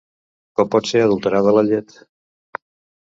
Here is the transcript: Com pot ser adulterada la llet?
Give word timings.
Com 0.61 0.71
pot 0.75 0.89
ser 0.93 1.03
adulterada 1.03 1.55
la 1.59 1.65
llet? 1.71 1.97